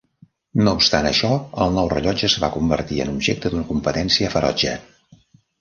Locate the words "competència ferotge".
3.71-4.75